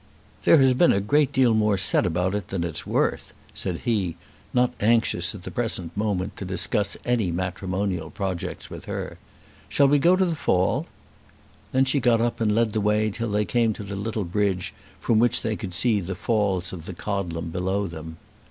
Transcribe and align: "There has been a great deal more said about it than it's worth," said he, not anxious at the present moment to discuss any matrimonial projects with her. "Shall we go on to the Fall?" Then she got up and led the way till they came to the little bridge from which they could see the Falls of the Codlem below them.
"There 0.45 0.57
has 0.57 0.73
been 0.73 0.91
a 0.91 0.99
great 0.99 1.31
deal 1.31 1.53
more 1.53 1.77
said 1.77 2.07
about 2.07 2.33
it 2.33 2.47
than 2.47 2.63
it's 2.63 2.87
worth," 2.87 3.35
said 3.53 3.81
he, 3.85 4.15
not 4.51 4.73
anxious 4.79 5.35
at 5.35 5.43
the 5.43 5.51
present 5.51 5.95
moment 5.95 6.35
to 6.37 6.43
discuss 6.43 6.97
any 7.05 7.29
matrimonial 7.29 8.09
projects 8.09 8.67
with 8.67 8.85
her. 8.85 9.19
"Shall 9.69 9.87
we 9.87 9.99
go 9.99 10.13
on 10.13 10.17
to 10.17 10.25
the 10.25 10.35
Fall?" 10.35 10.87
Then 11.71 11.85
she 11.85 11.99
got 11.99 12.19
up 12.19 12.41
and 12.41 12.55
led 12.55 12.71
the 12.71 12.81
way 12.81 13.11
till 13.11 13.29
they 13.29 13.45
came 13.45 13.73
to 13.73 13.83
the 13.83 13.95
little 13.95 14.25
bridge 14.25 14.73
from 14.99 15.19
which 15.19 15.43
they 15.43 15.55
could 15.55 15.71
see 15.75 15.99
the 15.99 16.15
Falls 16.15 16.73
of 16.73 16.85
the 16.87 16.95
Codlem 16.95 17.51
below 17.51 17.85
them. 17.85 18.17